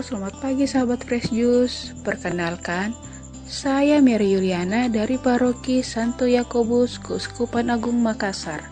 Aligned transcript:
Selamat 0.00 0.32
pagi 0.40 0.64
sahabat 0.64 1.04
Fresh 1.04 1.28
Juice. 1.28 1.92
Perkenalkan, 2.00 2.96
saya 3.44 4.00
Mary 4.00 4.32
Yuliana 4.32 4.88
dari 4.88 5.20
Paroki 5.20 5.84
Santo 5.84 6.24
Yakobus, 6.24 6.96
Keuskupan 6.96 7.68
Agung 7.68 8.00
Makassar. 8.00 8.64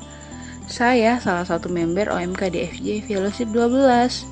Saya 0.72 1.20
salah 1.20 1.44
satu 1.44 1.68
member 1.68 2.08
OMK 2.08 2.48
DFJ 2.48 3.04
Fellowship 3.04 3.52
12. 3.52 4.24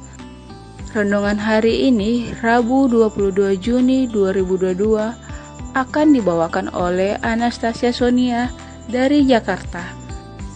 Renungan 0.97 1.37
hari 1.37 1.93
ini, 1.93 2.33
Rabu 2.41 2.89
22 2.89 3.61
Juni 3.61 4.09
2022, 4.09 5.77
akan 5.77 6.07
dibawakan 6.17 6.73
oleh 6.73 7.21
Anastasia 7.21 7.93
Sonia 7.93 8.49
dari 8.89 9.21
Jakarta, 9.29 9.85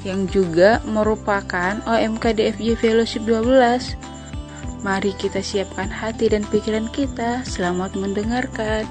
yang 0.09 0.25
juga 0.25 0.81
merupakan 0.89 1.85
OMK 1.85 2.33
DFJ 2.33 2.81
Fellowship 2.81 3.29
12 3.29 4.09
Mari 4.81 5.13
kita 5.13 5.45
siapkan 5.45 5.93
hati 5.93 6.33
dan 6.33 6.41
pikiran 6.49 6.89
kita. 6.89 7.45
Selamat 7.45 7.93
mendengarkan. 8.01 8.89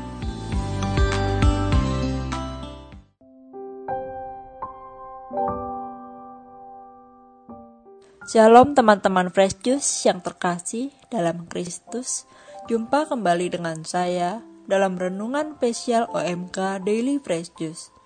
Shalom 8.29 8.77
teman-teman 8.77 9.33
Fresh 9.33 9.65
Juice 9.65 10.05
yang 10.05 10.21
terkasih 10.21 10.93
dalam 11.09 11.49
Kristus. 11.49 12.29
Jumpa 12.69 13.09
kembali 13.09 13.49
dengan 13.49 13.81
saya 13.81 14.45
dalam 14.69 14.93
renungan 14.93 15.57
spesial 15.57 16.05
OMK 16.13 16.85
Daily 16.85 17.17
Fresh 17.17 17.57
Juice. 17.57 17.98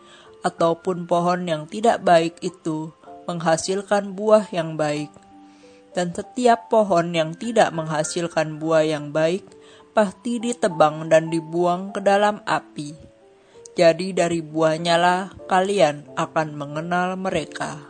ataupun 0.42 1.06
pohon 1.06 1.46
yang 1.46 1.64
tidak 1.70 2.02
baik 2.02 2.38
itu 2.42 2.90
menghasilkan 3.30 4.12
buah 4.18 4.50
yang 4.50 4.74
baik. 4.74 5.10
Dan 5.92 6.10
setiap 6.10 6.72
pohon 6.72 7.12
yang 7.12 7.36
tidak 7.36 7.70
menghasilkan 7.70 8.58
buah 8.58 8.82
yang 8.82 9.12
baik 9.12 9.44
pasti 9.92 10.40
ditebang 10.40 11.12
dan 11.12 11.28
dibuang 11.28 11.92
ke 11.92 12.00
dalam 12.00 12.40
api. 12.48 12.96
Jadi 13.72 14.12
dari 14.12 14.40
buahnya 14.44 14.96
lah 15.00 15.32
kalian 15.48 16.16
akan 16.16 16.48
mengenal 16.56 17.16
mereka. 17.16 17.80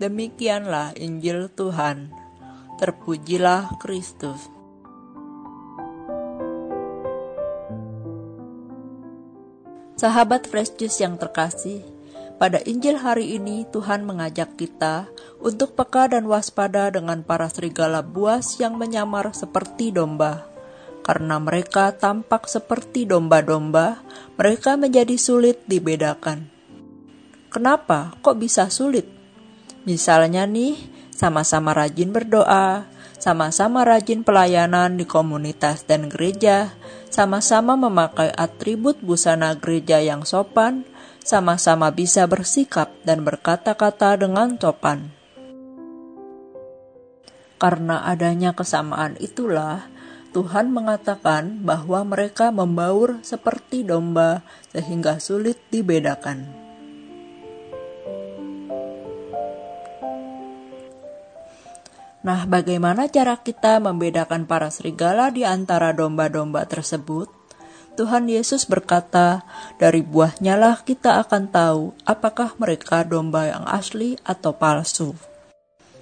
Demikianlah 0.00 0.96
Injil 0.96 1.52
Tuhan. 1.52 2.12
Terpujilah 2.80 3.76
Kristus. 3.76 4.59
Sahabat 10.00 10.48
Fresh 10.48 10.80
Juice 10.80 11.04
yang 11.04 11.20
terkasih, 11.20 11.84
pada 12.40 12.56
Injil 12.64 12.96
hari 12.96 13.36
ini 13.36 13.68
Tuhan 13.68 14.08
mengajak 14.08 14.56
kita 14.56 15.12
untuk 15.44 15.76
peka 15.76 16.08
dan 16.08 16.24
waspada 16.24 16.88
dengan 16.88 17.20
para 17.20 17.52
serigala 17.52 18.00
buas 18.00 18.56
yang 18.56 18.80
menyamar 18.80 19.36
seperti 19.36 19.92
domba. 19.92 20.48
Karena 21.04 21.36
mereka 21.36 21.92
tampak 21.92 22.48
seperti 22.48 23.04
domba-domba, 23.04 24.00
mereka 24.40 24.80
menjadi 24.80 25.20
sulit 25.20 25.60
dibedakan. 25.68 26.48
Kenapa 27.52 28.16
kok 28.24 28.40
bisa 28.40 28.72
sulit? 28.72 29.04
Misalnya 29.84 30.48
nih, 30.48 30.80
sama-sama 31.12 31.76
rajin 31.76 32.08
berdoa, 32.08 32.88
sama-sama 33.20 33.84
rajin 33.84 34.24
pelayanan 34.24 34.96
di 34.96 35.04
komunitas 35.04 35.84
dan 35.84 36.08
gereja, 36.08 36.72
sama-sama 37.20 37.76
memakai 37.76 38.32
atribut 38.32 38.96
busana 39.04 39.52
gereja 39.52 40.00
yang 40.00 40.24
sopan, 40.24 40.88
sama-sama 41.20 41.92
bisa 41.92 42.24
bersikap 42.24 42.96
dan 43.04 43.28
berkata-kata 43.28 44.16
dengan 44.16 44.56
sopan. 44.56 45.12
Karena 47.60 48.08
adanya 48.08 48.56
kesamaan 48.56 49.20
itulah, 49.20 49.84
Tuhan 50.32 50.72
mengatakan 50.72 51.60
bahwa 51.60 52.08
mereka 52.08 52.48
membaur 52.48 53.20
seperti 53.20 53.84
domba 53.84 54.40
sehingga 54.72 55.20
sulit 55.20 55.60
dibedakan. 55.68 56.59
Nah, 62.20 62.44
bagaimana 62.44 63.08
cara 63.08 63.40
kita 63.40 63.80
membedakan 63.80 64.44
para 64.44 64.68
serigala 64.68 65.32
di 65.32 65.48
antara 65.48 65.96
domba-domba 65.96 66.68
tersebut? 66.68 67.32
Tuhan 67.96 68.28
Yesus 68.28 68.68
berkata, 68.68 69.44
"Dari 69.80 70.04
buahnya 70.04 70.56
lah 70.60 70.84
kita 70.84 71.20
akan 71.24 71.48
tahu 71.48 71.96
apakah 72.04 72.56
mereka 72.60 73.08
domba 73.08 73.48
yang 73.48 73.64
asli 73.64 74.20
atau 74.24 74.52
palsu." 74.52 75.16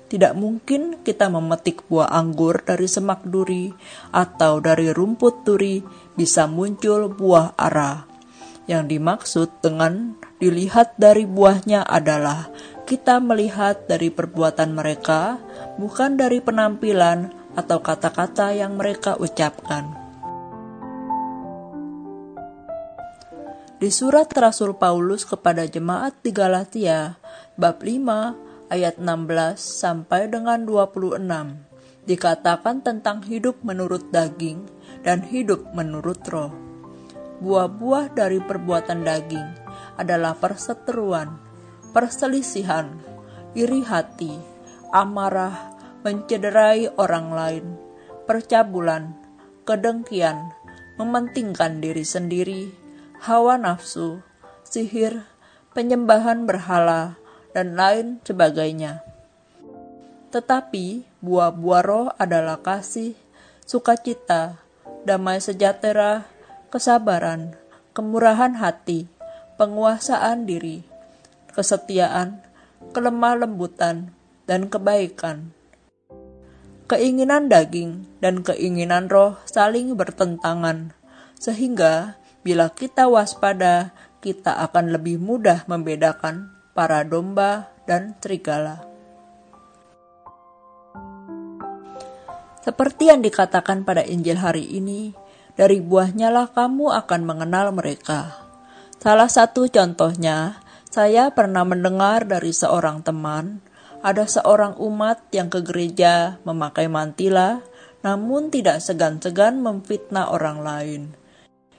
Tidak 0.08 0.32
mungkin 0.34 1.04
kita 1.04 1.28
memetik 1.28 1.84
buah 1.86 2.08
anggur 2.10 2.64
dari 2.64 2.88
semak 2.88 3.22
duri 3.28 3.70
atau 4.10 4.56
dari 4.58 4.88
rumput 4.88 5.44
duri 5.44 5.84
bisa 6.16 6.48
muncul 6.48 7.12
buah 7.12 7.54
ara. 7.60 8.08
Yang 8.64 8.84
dimaksud 8.96 9.48
dengan 9.60 10.16
dilihat 10.40 10.96
dari 10.96 11.28
buahnya 11.28 11.84
adalah 11.84 12.48
kita 12.88 13.20
melihat 13.20 13.84
dari 13.84 14.08
perbuatan 14.08 14.72
mereka, 14.72 15.36
bukan 15.76 16.16
dari 16.16 16.40
penampilan 16.40 17.28
atau 17.52 17.84
kata-kata 17.84 18.56
yang 18.56 18.80
mereka 18.80 19.12
ucapkan. 19.20 19.92
Di 23.76 23.92
surat 23.92 24.32
Rasul 24.32 24.72
Paulus 24.80 25.28
kepada 25.28 25.68
jemaat 25.68 26.16
di 26.24 26.32
Galatia, 26.32 27.20
bab 27.60 27.84
5 27.84 28.72
ayat 28.72 28.96
16 28.96 29.60
sampai 29.60 30.32
dengan 30.32 30.64
26, 30.64 31.20
dikatakan 32.08 32.80
tentang 32.80 33.20
hidup 33.28 33.60
menurut 33.60 34.08
daging 34.08 34.64
dan 35.04 35.20
hidup 35.28 35.76
menurut 35.76 36.24
roh. 36.32 36.56
Buah-buah 37.44 38.16
dari 38.16 38.40
perbuatan 38.40 39.04
daging 39.04 39.48
adalah 40.00 40.34
perseteruan, 40.34 41.47
perselisihan, 41.98 42.94
iri 43.58 43.82
hati, 43.82 44.38
amarah, 44.94 45.74
mencederai 46.06 46.86
orang 46.94 47.34
lain, 47.34 47.66
percabulan, 48.22 49.18
kedengkian, 49.66 50.54
mementingkan 50.94 51.82
diri 51.82 52.06
sendiri, 52.06 52.70
hawa 53.18 53.58
nafsu, 53.58 54.22
sihir, 54.62 55.26
penyembahan 55.74 56.46
berhala, 56.46 57.18
dan 57.50 57.74
lain 57.74 58.22
sebagainya. 58.22 59.02
Tetapi 60.30 61.02
buah-buah 61.18 61.82
roh 61.82 62.06
adalah 62.14 62.62
kasih, 62.62 63.18
sukacita, 63.66 64.62
damai 65.02 65.42
sejahtera, 65.42 66.30
kesabaran, 66.70 67.58
kemurahan 67.90 68.54
hati, 68.54 69.10
penguasaan 69.58 70.46
diri, 70.46 70.86
kesetiaan, 71.58 72.38
kelemah 72.94 73.42
lembutan, 73.42 74.14
dan 74.46 74.70
kebaikan. 74.70 75.50
Keinginan 76.86 77.50
daging 77.50 78.06
dan 78.22 78.46
keinginan 78.46 79.10
roh 79.10 79.34
saling 79.42 79.98
bertentangan, 79.98 80.94
sehingga 81.34 82.14
bila 82.46 82.70
kita 82.70 83.10
waspada, 83.10 83.90
kita 84.22 84.54
akan 84.70 84.94
lebih 84.94 85.18
mudah 85.18 85.66
membedakan 85.66 86.54
para 86.78 87.02
domba 87.02 87.74
dan 87.90 88.14
serigala. 88.22 88.86
Seperti 92.62 93.10
yang 93.10 93.18
dikatakan 93.26 93.82
pada 93.82 94.06
Injil 94.06 94.38
hari 94.38 94.62
ini, 94.62 95.10
dari 95.58 95.82
buahnya 95.82 96.30
lah 96.30 96.46
kamu 96.54 96.94
akan 97.02 97.20
mengenal 97.26 97.74
mereka. 97.74 98.46
Salah 99.02 99.26
satu 99.26 99.66
contohnya, 99.66 100.62
saya 100.98 101.30
pernah 101.30 101.62
mendengar 101.62 102.26
dari 102.26 102.50
seorang 102.50 103.06
teman, 103.06 103.62
ada 104.02 104.26
seorang 104.26 104.74
umat 104.82 105.30
yang 105.30 105.46
ke 105.46 105.62
gereja 105.62 106.42
memakai 106.42 106.90
mantila, 106.90 107.62
namun 108.02 108.50
tidak 108.50 108.82
segan-segan 108.82 109.62
memfitnah 109.62 110.26
orang 110.34 110.58
lain. 110.58 111.02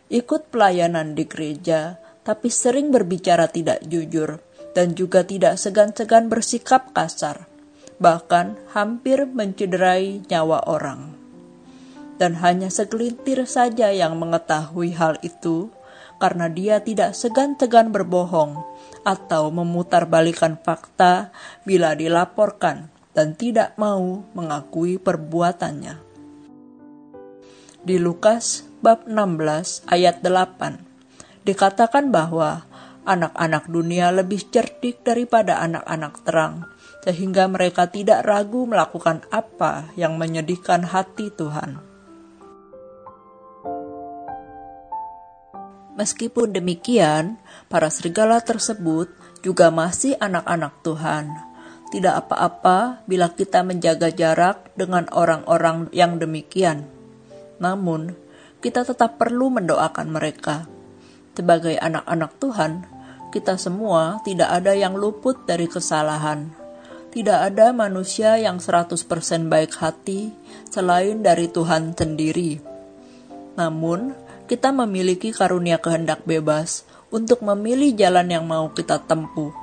Ikut 0.08 0.48
pelayanan 0.56 1.20
di 1.20 1.28
gereja, 1.28 2.00
tapi 2.24 2.48
sering 2.48 2.96
berbicara 2.96 3.52
tidak 3.52 3.84
jujur, 3.92 4.40
dan 4.72 4.96
juga 4.96 5.28
tidak 5.28 5.60
segan-segan 5.60 6.32
bersikap 6.32 6.96
kasar, 6.96 7.44
bahkan 8.00 8.56
hampir 8.72 9.28
mencederai 9.28 10.24
nyawa 10.32 10.64
orang. 10.64 11.12
Dan 12.16 12.40
hanya 12.40 12.72
segelintir 12.72 13.44
saja 13.44 13.92
yang 13.92 14.16
mengetahui 14.16 14.96
hal 14.96 15.20
itu, 15.28 15.76
karena 16.20 16.52
dia 16.52 16.84
tidak 16.84 17.16
segan-segan 17.16 17.96
berbohong 17.96 18.60
atau 19.08 19.50
memutarbalikan 19.50 20.60
fakta 20.60 21.32
bila 21.64 21.96
dilaporkan 21.96 22.92
dan 23.16 23.34
tidak 23.34 23.74
mau 23.80 24.22
mengakui 24.36 25.00
perbuatannya. 25.00 25.96
Di 27.80 27.96
Lukas 27.96 28.68
bab 28.84 29.08
16 29.08 29.88
ayat 29.88 30.20
8 30.20 31.48
dikatakan 31.48 32.12
bahwa 32.12 32.68
anak-anak 33.08 33.66
dunia 33.72 34.14
lebih 34.14 34.52
cerdik 34.54 35.02
daripada 35.02 35.64
anak-anak 35.64 36.22
terang 36.28 36.70
sehingga 37.02 37.48
mereka 37.48 37.88
tidak 37.88 38.28
ragu 38.28 38.68
melakukan 38.68 39.24
apa 39.32 39.90
yang 39.96 40.20
menyedihkan 40.20 40.84
hati 40.84 41.32
Tuhan. 41.34 41.89
Meskipun 46.00 46.56
demikian, 46.56 47.36
para 47.68 47.92
serigala 47.92 48.40
tersebut 48.40 49.12
juga 49.44 49.68
masih 49.68 50.16
anak-anak 50.16 50.80
Tuhan. 50.80 51.28
Tidak 51.92 52.16
apa-apa 52.24 53.04
bila 53.04 53.28
kita 53.36 53.68
menjaga 53.68 54.08
jarak 54.08 54.72
dengan 54.80 55.12
orang-orang 55.12 55.92
yang 55.92 56.16
demikian. 56.16 56.88
Namun, 57.60 58.16
kita 58.64 58.88
tetap 58.88 59.20
perlu 59.20 59.52
mendoakan 59.52 60.08
mereka. 60.08 60.72
Sebagai 61.36 61.76
anak-anak 61.76 62.32
Tuhan, 62.40 62.72
kita 63.36 63.60
semua 63.60 64.24
tidak 64.24 64.56
ada 64.56 64.72
yang 64.80 64.96
luput 64.96 65.44
dari 65.44 65.68
kesalahan. 65.68 66.48
Tidak 67.12 67.40
ada 67.44 67.76
manusia 67.76 68.40
yang 68.40 68.64
100% 68.64 69.52
baik 69.52 69.76
hati 69.76 70.32
selain 70.72 71.20
dari 71.20 71.52
Tuhan 71.52 71.92
sendiri. 71.92 72.62
Namun, 73.60 74.29
kita 74.50 74.74
memiliki 74.74 75.30
karunia 75.30 75.78
kehendak 75.78 76.26
bebas 76.26 76.82
untuk 77.14 77.46
memilih 77.46 77.94
jalan 77.94 78.34
yang 78.34 78.50
mau 78.50 78.74
kita 78.74 78.98
tempuh. 79.06 79.54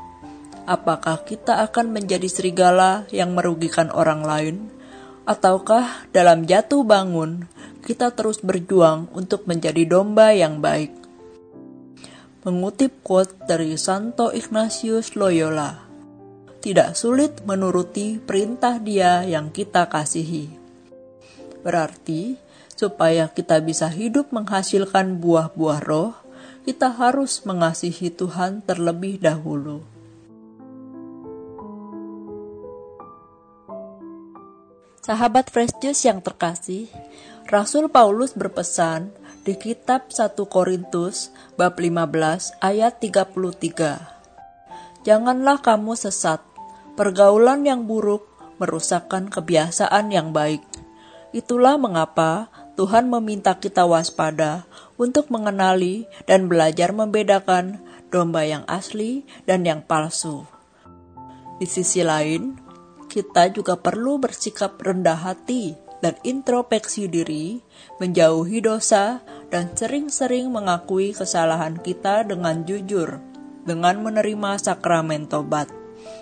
Apakah 0.62 1.27
kita 1.27 1.59
akan 1.67 1.91
menjadi 1.91 2.31
serigala 2.31 3.03
yang 3.11 3.35
merugikan 3.35 3.91
orang 3.91 4.23
lain, 4.23 4.56
ataukah 5.27 6.06
dalam 6.15 6.47
jatuh 6.47 6.87
bangun 6.87 7.50
kita 7.83 8.15
terus 8.15 8.38
berjuang 8.38 9.11
untuk 9.11 9.50
menjadi 9.50 9.83
domba 9.91 10.31
yang 10.31 10.62
baik? 10.62 10.94
Mengutip 12.47 13.03
quote 13.03 13.35
dari 13.43 13.75
Santo 13.75 14.31
Ignatius 14.31 15.19
Loyola, 15.19 15.82
tidak 16.62 16.94
sulit 16.94 17.43
menuruti 17.43 18.23
perintah 18.23 18.79
Dia 18.79 19.27
yang 19.27 19.50
kita 19.50 19.91
kasihi. 19.91 20.50
Berarti, 21.67 22.45
Supaya 22.76 23.32
kita 23.32 23.56
bisa 23.64 23.88
hidup 23.88 24.37
menghasilkan 24.37 25.17
buah-buah 25.17 25.81
roh, 25.81 26.12
kita 26.69 26.93
harus 26.93 27.40
mengasihi 27.49 28.12
Tuhan 28.12 28.61
terlebih 28.69 29.17
dahulu. 29.17 29.81
Sahabat 35.06 35.55
Fresh 35.55 35.78
Juice 35.78 36.05
yang 36.05 36.19
terkasih, 36.19 36.90
Rasul 37.46 37.87
Paulus 37.87 38.34
berpesan 38.34 39.14
di 39.46 39.55
kitab 39.55 40.11
1 40.11 40.34
Korintus 40.50 41.31
bab 41.55 41.79
15 41.79 42.58
ayat 42.58 42.99
33. 42.99 45.06
Janganlah 45.06 45.62
kamu 45.62 45.94
sesat, 45.94 46.43
pergaulan 46.99 47.62
yang 47.62 47.87
buruk 47.87 48.26
merusakkan 48.58 49.31
kebiasaan 49.31 50.11
yang 50.11 50.34
baik. 50.34 50.67
Itulah 51.31 51.79
mengapa 51.79 52.50
Tuhan 52.76 53.08
meminta 53.08 53.56
kita 53.56 53.88
waspada 53.88 54.69
untuk 55.00 55.32
mengenali 55.32 56.05
dan 56.28 56.44
belajar 56.44 56.93
membedakan 56.93 57.81
domba 58.12 58.44
yang 58.44 58.69
asli 58.69 59.25
dan 59.49 59.64
yang 59.64 59.81
palsu. 59.81 60.44
Di 61.56 61.64
sisi 61.64 62.05
lain, 62.05 62.61
kita 63.08 63.49
juga 63.49 63.81
perlu 63.81 64.20
bersikap 64.20 64.76
rendah 64.76 65.17
hati 65.17 65.73
dan 66.05 66.20
introspeksi 66.20 67.08
diri, 67.08 67.64
menjauhi 67.96 68.61
dosa, 68.61 69.25
dan 69.49 69.72
sering-sering 69.72 70.52
mengakui 70.52 71.17
kesalahan 71.17 71.81
kita 71.81 72.29
dengan 72.29 72.61
jujur, 72.69 73.25
dengan 73.64 74.05
menerima 74.05 74.61
sakramen 74.61 75.25
tobat, 75.25 75.72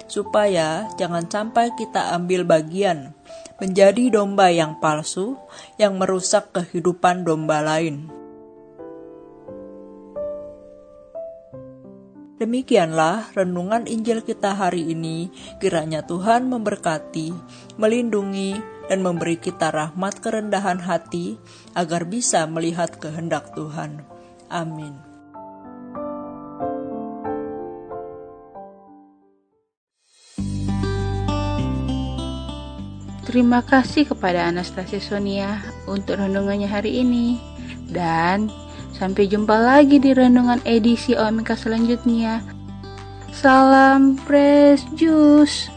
supaya 0.06 0.88
jangan 1.00 1.26
sampai 1.26 1.72
kita 1.76 2.14
ambil 2.16 2.44
bagian 2.44 3.12
menjadi 3.58 4.10
domba 4.10 4.50
yang 4.50 4.78
palsu 4.82 5.38
yang 5.78 5.96
merusak 5.96 6.50
kehidupan 6.52 7.22
domba 7.22 7.62
lain. 7.62 8.10
Demikianlah 12.34 13.30
renungan 13.32 13.86
Injil 13.86 14.20
kita 14.26 14.58
hari 14.58 14.90
ini. 14.90 15.30
Kiranya 15.62 16.02
Tuhan 16.02 16.50
memberkati, 16.50 17.30
melindungi, 17.78 18.58
dan 18.90 19.00
memberi 19.00 19.40
kita 19.40 19.72
rahmat 19.72 20.20
kerendahan 20.20 20.82
hati 20.82 21.40
agar 21.72 22.04
bisa 22.04 22.44
melihat 22.44 23.00
kehendak 23.00 23.54
Tuhan. 23.56 24.04
Amin. 24.52 25.13
Terima 33.34 33.66
kasih 33.66 34.06
kepada 34.06 34.46
Anastasia 34.46 35.02
Sonia 35.02 35.58
untuk 35.90 36.22
renungannya 36.22 36.70
hari 36.70 37.02
ini. 37.02 37.42
Dan 37.90 38.46
sampai 38.94 39.26
jumpa 39.26 39.58
lagi 39.58 39.98
di 39.98 40.14
renungan 40.14 40.62
edisi 40.62 41.18
OMK 41.18 41.58
selanjutnya. 41.58 42.46
Salam 43.34 44.14
Fresh 44.22 44.86
Juice. 44.94 45.73